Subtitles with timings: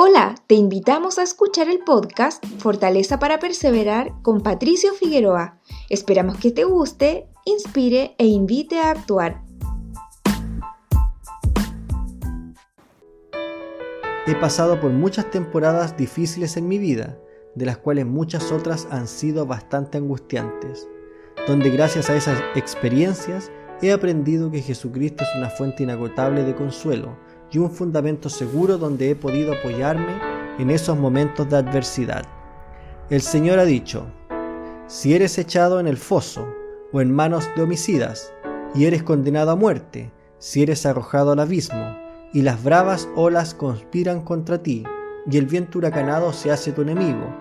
[0.00, 5.58] Hola, te invitamos a escuchar el podcast Fortaleza para Perseverar con Patricio Figueroa.
[5.90, 9.42] Esperamos que te guste, inspire e invite a actuar.
[14.28, 17.18] He pasado por muchas temporadas difíciles en mi vida,
[17.56, 20.88] de las cuales muchas otras han sido bastante angustiantes,
[21.48, 23.50] donde gracias a esas experiencias
[23.82, 27.16] he aprendido que Jesucristo es una fuente inagotable de consuelo,
[27.50, 30.20] y un fundamento seguro donde he podido apoyarme
[30.58, 32.24] en esos momentos de adversidad.
[33.10, 34.06] El Señor ha dicho,
[34.86, 36.46] si eres echado en el foso
[36.92, 38.32] o en manos de homicidas,
[38.74, 41.96] y eres condenado a muerte, si eres arrojado al abismo,
[42.32, 44.84] y las bravas olas conspiran contra ti,
[45.30, 47.34] y el viento huracanado se hace tu enemigo,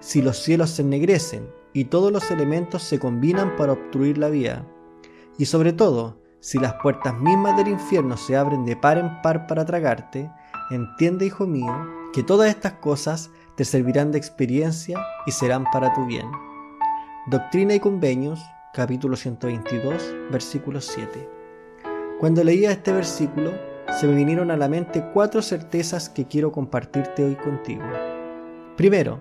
[0.00, 4.66] si los cielos se ennegrecen, y todos los elementos se combinan para obstruir la vía,
[5.38, 9.46] y sobre todo, si las puertas mismas del infierno se abren de par en par
[9.46, 10.30] para tragarte,
[10.70, 16.06] entiende, hijo mío, que todas estas cosas te servirán de experiencia y serán para tu
[16.06, 16.26] bien.
[17.26, 18.40] Doctrina y Convenios,
[18.72, 21.28] capítulo 122, versículo 7.
[22.18, 23.52] Cuando leía este versículo,
[23.98, 27.84] se me vinieron a la mente cuatro certezas que quiero compartirte hoy contigo.
[28.76, 29.20] Primero,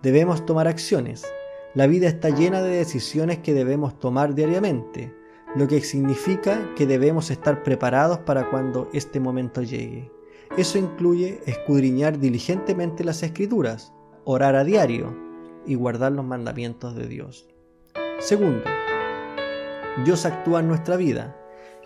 [0.00, 1.24] debemos tomar acciones.
[1.74, 5.21] La vida está llena de decisiones que debemos tomar diariamente
[5.54, 10.10] lo que significa que debemos estar preparados para cuando este momento llegue.
[10.56, 13.92] Eso incluye escudriñar diligentemente las escrituras,
[14.24, 15.16] orar a diario
[15.66, 17.48] y guardar los mandamientos de Dios.
[18.18, 18.64] Segundo,
[20.04, 21.36] Dios actúa en nuestra vida.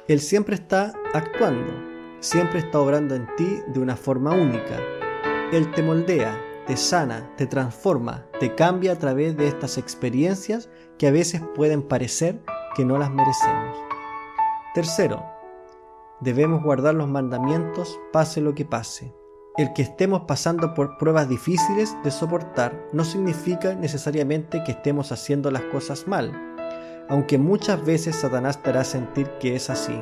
[0.09, 1.73] Él siempre está actuando,
[2.21, 4.79] siempre está obrando en ti de una forma única.
[5.53, 11.09] Él te moldea, te sana, te transforma, te cambia a través de estas experiencias que
[11.09, 12.41] a veces pueden parecer
[12.85, 13.77] no las merecemos.
[14.75, 15.25] Tercero,
[16.21, 19.15] debemos guardar los mandamientos pase lo que pase.
[19.57, 25.51] El que estemos pasando por pruebas difíciles de soportar no significa necesariamente que estemos haciendo
[25.51, 26.31] las cosas mal,
[27.09, 29.99] aunque muchas veces Satanás te hará sentir que es así.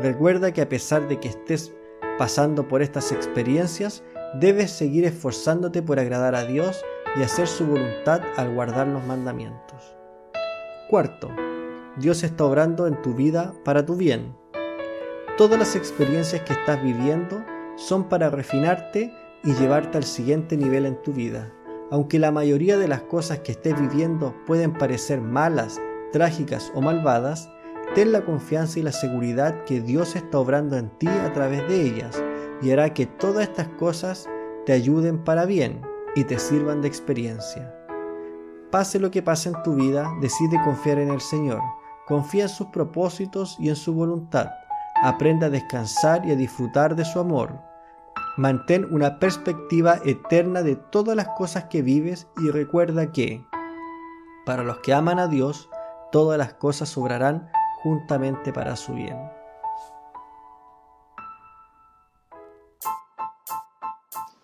[0.00, 1.74] Recuerda que a pesar de que estés
[2.18, 4.02] pasando por estas experiencias,
[4.40, 6.82] debes seguir esforzándote por agradar a Dios
[7.16, 9.96] y hacer su voluntad al guardar los mandamientos.
[10.88, 11.30] Cuarto,
[11.98, 14.34] Dios está obrando en tu vida para tu bien.
[15.36, 17.44] Todas las experiencias que estás viviendo
[17.76, 19.12] son para refinarte
[19.44, 21.52] y llevarte al siguiente nivel en tu vida.
[21.90, 25.82] Aunque la mayoría de las cosas que estés viviendo pueden parecer malas,
[26.12, 27.50] trágicas o malvadas,
[27.94, 31.82] ten la confianza y la seguridad que Dios está obrando en ti a través de
[31.82, 32.22] ellas
[32.62, 34.30] y hará que todas estas cosas
[34.64, 35.82] te ayuden para bien
[36.14, 37.74] y te sirvan de experiencia.
[38.70, 41.60] Pase lo que pase en tu vida, decide confiar en el Señor
[42.06, 44.50] Confía en sus propósitos y en su voluntad.
[45.02, 47.60] Aprenda a descansar y a disfrutar de su amor.
[48.36, 53.44] Mantén una perspectiva eterna de todas las cosas que vives y recuerda que,
[54.46, 55.68] para los que aman a Dios,
[56.10, 57.50] todas las cosas obrarán
[57.82, 59.18] juntamente para su bien.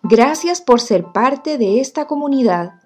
[0.03, 2.78] Gracias por ser parte de esta comunidad.